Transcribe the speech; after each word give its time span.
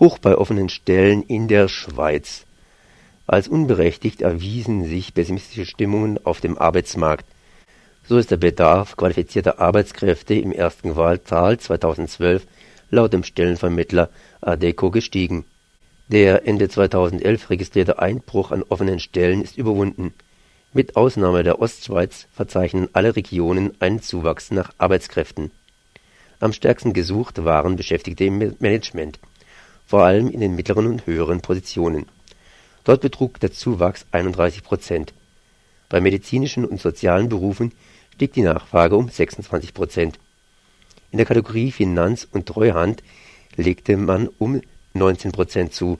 Hoch 0.00 0.18
bei 0.18 0.36
offenen 0.36 0.70
Stellen 0.70 1.22
in 1.22 1.46
der 1.46 1.68
Schweiz. 1.68 2.46
Als 3.26 3.48
unberechtigt 3.48 4.22
erwiesen 4.22 4.86
sich 4.86 5.12
pessimistische 5.12 5.66
Stimmungen 5.66 6.18
auf 6.24 6.40
dem 6.40 6.56
Arbeitsmarkt. 6.56 7.26
So 8.08 8.16
ist 8.16 8.30
der 8.30 8.38
Bedarf 8.38 8.96
qualifizierter 8.96 9.60
Arbeitskräfte 9.60 10.34
im 10.34 10.52
ersten 10.52 10.94
Quartal 10.94 11.58
2012 11.58 12.46
laut 12.90 13.12
dem 13.12 13.22
Stellenvermittler 13.22 14.08
Adeco 14.40 14.90
gestiegen. 14.90 15.44
Der 16.08 16.48
Ende 16.48 16.68
2011 16.68 17.50
registrierte 17.50 18.00
Einbruch 18.00 18.50
an 18.50 18.64
offenen 18.64 18.98
Stellen 18.98 19.42
ist 19.42 19.58
überwunden. 19.58 20.14
Mit 20.72 20.96
Ausnahme 20.96 21.42
der 21.44 21.60
Ostschweiz 21.60 22.26
verzeichnen 22.32 22.88
alle 22.94 23.14
Regionen 23.14 23.72
einen 23.80 24.00
Zuwachs 24.00 24.50
nach 24.50 24.72
Arbeitskräften. 24.78 25.50
Am 26.40 26.52
stärksten 26.54 26.94
gesucht 26.94 27.44
waren 27.44 27.76
Beschäftigte 27.76 28.24
im 28.24 28.38
Management, 28.58 29.20
vor 29.90 30.04
allem 30.04 30.30
in 30.30 30.38
den 30.38 30.54
mittleren 30.54 30.86
und 30.86 31.04
höheren 31.06 31.40
Positionen. 31.40 32.06
Dort 32.84 33.00
betrug 33.00 33.40
der 33.40 33.50
Zuwachs 33.50 34.06
31 34.12 34.62
Prozent. 34.62 35.12
Bei 35.88 36.00
medizinischen 36.00 36.64
und 36.64 36.80
sozialen 36.80 37.28
Berufen 37.28 37.72
stieg 38.14 38.32
die 38.32 38.42
Nachfrage 38.42 38.94
um 38.94 39.08
26 39.08 39.74
Prozent. 39.74 40.20
In 41.10 41.16
der 41.16 41.26
Kategorie 41.26 41.72
Finanz 41.72 42.24
und 42.30 42.46
Treuhand 42.46 43.02
legte 43.56 43.96
man 43.96 44.28
um 44.38 44.60
19 44.94 45.32
Prozent 45.32 45.74
zu, 45.74 45.98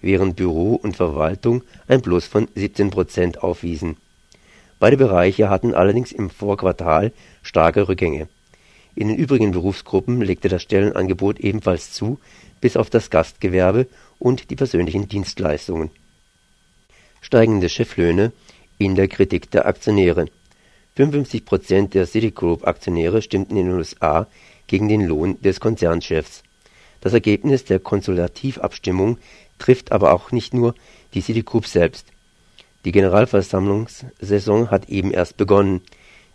während 0.00 0.36
Büro 0.36 0.76
und 0.76 0.96
Verwaltung 0.96 1.64
ein 1.88 2.00
Plus 2.00 2.26
von 2.26 2.46
17 2.54 2.90
Prozent 2.90 3.42
aufwiesen. 3.42 3.96
Beide 4.78 4.96
Bereiche 4.96 5.50
hatten 5.50 5.74
allerdings 5.74 6.12
im 6.12 6.30
Vorquartal 6.30 7.10
starke 7.42 7.88
Rückgänge. 7.88 8.28
In 8.94 9.08
den 9.08 9.16
übrigen 9.16 9.52
Berufsgruppen 9.52 10.20
legte 10.20 10.48
das 10.48 10.62
Stellenangebot 10.62 11.40
ebenfalls 11.40 11.92
zu, 11.92 12.18
bis 12.60 12.76
auf 12.76 12.90
das 12.90 13.10
Gastgewerbe 13.10 13.86
und 14.18 14.50
die 14.50 14.56
persönlichen 14.56 15.08
Dienstleistungen. 15.08 15.90
Steigende 17.20 17.68
Cheflöhne 17.68 18.32
in 18.78 18.94
der 18.94 19.08
Kritik 19.08 19.50
der 19.50 19.66
Aktionäre 19.66 20.26
55 20.96 21.44
Prozent 21.46 21.94
der 21.94 22.06
Citigroup-Aktionäre 22.06 23.22
stimmten 23.22 23.56
in 23.56 23.66
den 23.66 23.76
USA 23.76 24.26
gegen 24.66 24.88
den 24.88 25.06
Lohn 25.06 25.40
des 25.40 25.58
Konzernchefs. 25.58 26.42
Das 27.00 27.14
Ergebnis 27.14 27.64
der 27.64 27.78
Konsultativabstimmung 27.78 29.18
trifft 29.58 29.90
aber 29.90 30.12
auch 30.12 30.32
nicht 30.32 30.52
nur 30.52 30.74
die 31.14 31.22
Citigroup 31.22 31.66
selbst. 31.66 32.08
Die 32.84 32.92
Generalversammlungssaison 32.92 34.70
hat 34.70 34.88
eben 34.88 35.12
erst 35.12 35.36
begonnen. 35.36 35.80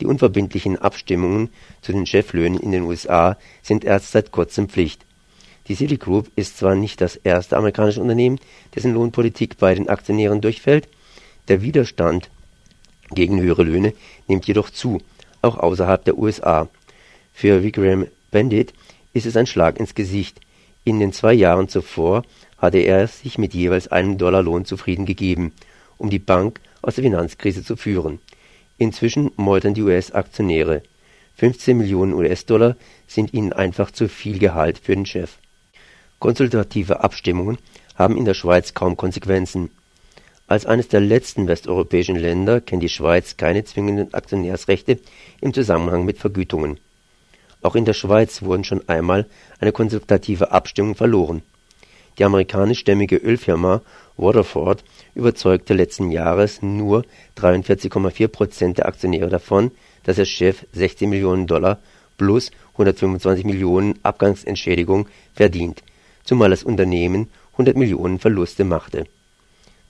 Die 0.00 0.06
unverbindlichen 0.06 0.76
Abstimmungen 0.76 1.50
zu 1.80 1.92
den 1.92 2.06
Cheflöhnen 2.06 2.58
in 2.58 2.72
den 2.72 2.82
USA 2.82 3.36
sind 3.62 3.84
erst 3.84 4.12
seit 4.12 4.32
kurzem 4.32 4.68
Pflicht. 4.68 5.04
Die 5.68 5.74
Citigroup 5.74 6.30
ist 6.36 6.58
zwar 6.58 6.74
nicht 6.74 7.00
das 7.00 7.16
erste 7.16 7.56
amerikanische 7.56 8.00
Unternehmen, 8.00 8.38
dessen 8.74 8.92
Lohnpolitik 8.92 9.56
bei 9.58 9.74
den 9.74 9.88
Aktionären 9.88 10.40
durchfällt, 10.40 10.88
der 11.48 11.62
Widerstand 11.62 12.30
gegen 13.10 13.40
höhere 13.40 13.62
Löhne 13.62 13.94
nimmt 14.26 14.46
jedoch 14.46 14.70
zu, 14.70 15.00
auch 15.42 15.56
außerhalb 15.58 16.04
der 16.04 16.18
USA. 16.18 16.68
Für 17.32 17.62
Vikram 17.62 18.06
Bandit 18.30 18.72
ist 19.12 19.26
es 19.26 19.36
ein 19.36 19.46
Schlag 19.46 19.78
ins 19.78 19.94
Gesicht. 19.94 20.40
In 20.84 21.00
den 21.00 21.12
zwei 21.12 21.32
Jahren 21.32 21.68
zuvor 21.68 22.24
hatte 22.58 22.78
er 22.78 23.06
sich 23.06 23.38
mit 23.38 23.54
jeweils 23.54 23.88
einem 23.88 24.18
Dollar 24.18 24.42
Lohn 24.42 24.64
zufrieden 24.64 25.06
gegeben, 25.06 25.52
um 25.96 26.10
die 26.10 26.18
Bank 26.18 26.60
aus 26.82 26.96
der 26.96 27.04
Finanzkrise 27.04 27.62
zu 27.62 27.76
führen. 27.76 28.20
Inzwischen 28.78 29.30
meutern 29.36 29.74
die 29.74 29.82
US-Aktionäre. 29.82 30.82
15 31.36 31.76
Millionen 31.76 32.14
US-Dollar 32.14 32.76
sind 33.06 33.32
ihnen 33.34 33.52
einfach 33.52 33.90
zu 33.90 34.08
viel 34.08 34.38
Gehalt 34.38 34.78
für 34.78 34.94
den 34.94 35.06
Chef. 35.06 35.38
Konsultative 36.18 37.02
Abstimmungen 37.02 37.58
haben 37.94 38.16
in 38.16 38.24
der 38.24 38.34
Schweiz 38.34 38.74
kaum 38.74 38.96
Konsequenzen. 38.96 39.70
Als 40.46 40.66
eines 40.66 40.88
der 40.88 41.00
letzten 41.00 41.46
westeuropäischen 41.48 42.16
Länder 42.16 42.60
kennt 42.60 42.82
die 42.82 42.88
Schweiz 42.88 43.36
keine 43.36 43.64
zwingenden 43.64 44.12
Aktionärsrechte 44.12 44.98
im 45.40 45.54
Zusammenhang 45.54 46.04
mit 46.04 46.18
Vergütungen. 46.18 46.78
Auch 47.62 47.76
in 47.76 47.84
der 47.84 47.94
Schweiz 47.94 48.42
wurden 48.42 48.64
schon 48.64 48.88
einmal 48.88 49.26
eine 49.58 49.72
konsultative 49.72 50.52
Abstimmung 50.52 50.96
verloren. 50.96 51.42
Die 52.18 52.24
amerikanischstämmige 52.24 53.16
Ölfirma 53.16 53.82
Waterford 54.16 54.84
überzeugte 55.14 55.74
letzten 55.74 56.10
Jahres 56.10 56.62
nur 56.62 57.04
43,4 57.36 58.28
Prozent 58.28 58.78
der 58.78 58.86
Aktionäre 58.86 59.28
davon, 59.28 59.70
dass 60.04 60.18
ihr 60.18 60.24
Chef 60.24 60.66
16 60.72 61.10
Millionen 61.10 61.46
Dollar 61.46 61.80
plus 62.16 62.50
125 62.72 63.44
Millionen 63.44 63.98
Abgangsentschädigung 64.02 65.08
verdient, 65.34 65.82
zumal 66.22 66.50
das 66.50 66.62
Unternehmen 66.62 67.30
100 67.52 67.76
Millionen 67.76 68.18
Verluste 68.18 68.64
machte 68.64 69.04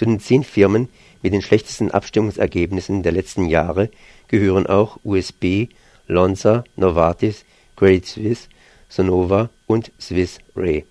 zu 0.00 0.06
den 0.06 0.18
zehn 0.18 0.44
Firmen 0.44 0.88
mit 1.20 1.34
den 1.34 1.42
schlechtesten 1.42 1.90
Abstimmungsergebnissen 1.90 3.02
der 3.02 3.12
letzten 3.12 3.44
Jahre 3.44 3.90
gehören 4.28 4.66
auch 4.66 4.98
USB, 5.04 5.68
Lonza, 6.06 6.64
Novartis, 6.74 7.44
Credit 7.76 8.06
Suisse, 8.06 8.48
Sonova 8.88 9.50
und 9.66 9.92
Swiss 10.00 10.38
Re. 10.56 10.84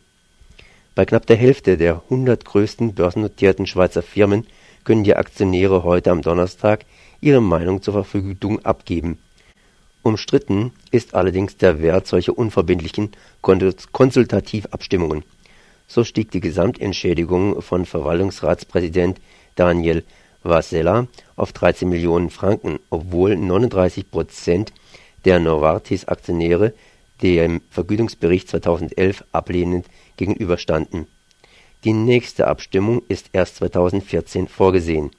Bei 1.00 1.06
knapp 1.06 1.26
der 1.28 1.38
Hälfte 1.38 1.78
der 1.78 2.02
100 2.10 2.44
größten 2.44 2.94
börsennotierten 2.94 3.66
Schweizer 3.66 4.02
Firmen 4.02 4.46
können 4.84 5.06
die 5.06 5.16
Aktionäre 5.16 5.86
heute 5.86 6.12
am 6.12 6.22
Donnerstag 6.22 6.84
ihre 7.22 7.42
Meinung 7.42 7.82
zur 7.82 7.94
Verfügung 7.94 8.66
abgeben. 8.66 9.18
Umstritten 10.04 10.74
ist 10.92 11.16
allerdings 11.16 11.56
der 11.56 11.82
Wert 11.82 12.06
solcher 12.06 12.38
unverbindlichen 12.38 13.12
Konsultativabstimmungen 13.42 15.24
so 15.88 16.04
stieg 16.04 16.32
die 16.32 16.42
Gesamtentschädigung 16.42 17.62
von 17.62 17.86
Verwaltungsratspräsident 17.86 19.22
Daniel 19.56 20.04
Vasella 20.44 21.08
auf 21.38 21.54
13 21.54 21.88
Millionen 21.88 22.30
Franken, 22.30 22.78
obwohl 22.90 23.38
39 23.38 24.12
Prozent 24.12 24.74
der 25.24 25.40
Novartis-Aktionäre 25.40 26.74
dem 27.22 27.62
Vergütungsbericht 27.70 28.50
2011 28.50 29.24
ablehnend 29.32 29.88
gegenüberstanden. 30.18 31.08
Die 31.84 31.94
nächste 31.94 32.48
Abstimmung 32.48 33.02
ist 33.08 33.30
erst 33.34 33.58
2014 33.58 34.48
vorgesehen. 34.48 35.12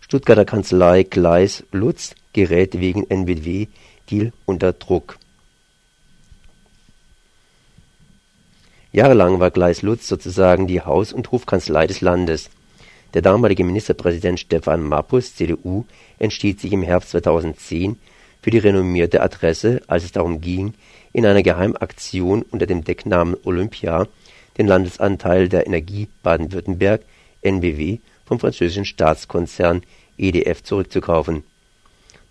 Stuttgarter 0.00 0.44
Kanzlei 0.44 1.02
Gleis 1.02 1.64
Lutz 1.72 2.14
gerät 2.32 2.78
wegen 2.78 3.08
NBW-Deal 3.08 4.32
unter 4.44 4.72
Druck 4.72 5.18
Jahrelang 8.94 9.40
war 9.40 9.50
Gleis-Lutz 9.50 10.06
sozusagen 10.06 10.68
die 10.68 10.80
Haus 10.80 11.12
und 11.12 11.32
Hofkanzlei 11.32 11.88
des 11.88 12.00
Landes. 12.00 12.48
Der 13.12 13.22
damalige 13.22 13.64
Ministerpräsident 13.64 14.38
Stefan 14.38 14.84
Mappus 14.84 15.34
(CDU) 15.34 15.84
entschied 16.20 16.60
sich 16.60 16.72
im 16.72 16.82
Herbst 16.82 17.10
2010 17.10 17.96
für 18.44 18.50
die 18.50 18.58
renommierte 18.58 19.22
Adresse, 19.22 19.80
als 19.86 20.04
es 20.04 20.12
darum 20.12 20.42
ging, 20.42 20.74
in 21.14 21.24
einer 21.24 21.42
Geheimaktion 21.42 22.42
unter 22.42 22.66
dem 22.66 22.84
Decknamen 22.84 23.38
Olympia 23.42 24.06
den 24.58 24.66
Landesanteil 24.66 25.48
der 25.48 25.66
Energie 25.66 26.08
Baden-Württemberg 26.22 27.00
(NBW) 27.40 28.00
vom 28.26 28.38
französischen 28.38 28.84
Staatskonzern 28.84 29.80
EDF 30.18 30.62
zurückzukaufen. 30.62 31.42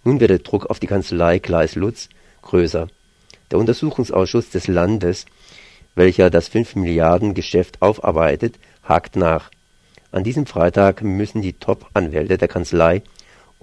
Nun 0.03 0.19
wird 0.19 0.29
der 0.29 0.37
Druck 0.37 0.67
auf 0.67 0.79
die 0.79 0.85
Kanzlei 0.85 1.39
Gleis-Lutz 1.39 2.09
größer. 2.43 2.89
Der 3.49 3.57
Untersuchungsausschuss 3.57 4.51
des 4.51 4.67
Landes 4.67 5.25
welcher 5.95 6.29
das 6.29 6.47
Fünf-Milliarden-Geschäft 6.47 7.81
aufarbeitet, 7.81 8.59
hakt 8.83 9.15
nach. 9.15 9.49
An 10.11 10.23
diesem 10.23 10.45
Freitag 10.45 11.01
müssen 11.01 11.41
die 11.41 11.53
Top-Anwälte 11.53 12.37
der 12.37 12.47
Kanzlei 12.47 13.01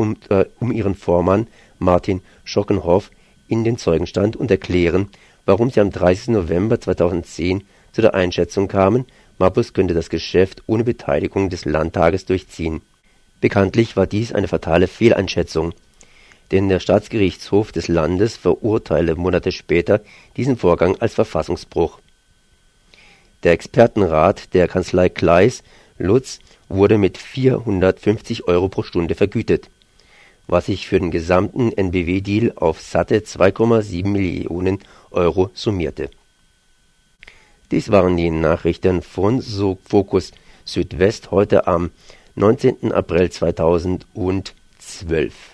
um, 0.01 0.17
äh, 0.31 0.47
um 0.59 0.73
ihren 0.73 0.95
Vormann 0.95 1.47
Martin 1.79 2.23
Schockenhoff 2.45 3.11
in 3.49 3.65
den 3.65 3.77
Zeugenstand 3.77 4.37
und 4.37 4.51
erklären, 4.51 5.09
warum 5.47 5.71
sie 5.71 5.81
am 5.81 5.91
30. 5.91 6.29
November 6.29 6.81
2010 6.81 7.65
zu 7.93 8.01
der 8.01 8.15
Einschätzung 8.15 8.69
kamen, 8.69 9.07
Mappus 9.39 9.73
könnte 9.73 9.95
das 9.95 10.11
Geschäft 10.11 10.63
ohne 10.67 10.85
Beteiligung 10.85 11.51
des 11.51 11.65
Landtages 11.65 12.25
durchziehen. 12.27 12.83
Bekanntlich 13.41 13.97
war 13.97 14.07
dies 14.07 14.33
eine 14.33 14.49
fatale 14.49 14.87
Fehleinschätzung, 14.87 15.73
denn 16.51 16.69
der 16.69 16.81
Staatsgerichtshof 16.81 17.73
des 17.73 17.89
Landes 17.89 18.37
verurteilte 18.37 19.17
Monate 19.17 19.53
später 19.53 20.01
diesen 20.37 20.57
Vorgang 20.57 20.97
als 21.01 21.15
Verfassungsbruch 21.15 22.01
der 23.43 23.53
Expertenrat 23.53 24.53
der 24.53 24.69
Kanzlei 24.69 25.09
Kleis 25.09 25.63
Lutz 25.99 26.41
wurde 26.69 26.99
mit 26.99 27.17
450 27.17 28.47
Euro 28.49 28.69
pro 28.69 28.83
Stunde 28.83 29.15
vergütet, 29.15 29.71
was 30.51 30.67
sich 30.67 30.89
für 30.89 30.99
den 30.99 31.11
gesamten 31.11 31.73
NBW-Deal 31.73 32.53
auf 32.57 32.81
satte 32.81 33.21
2,7 33.21 34.09
Millionen 34.09 34.81
Euro 35.11 35.51
summierte. 35.55 36.11
Dies 37.71 37.91
waren 37.91 38.17
die 38.17 38.31
Nachrichten 38.31 39.01
von 39.01 39.41
so 39.41 39.77
Südwest 40.65 41.31
heute 41.31 41.69
am 41.69 41.91
19. 42.35 42.93
April 42.93 43.31
2012 43.31 45.50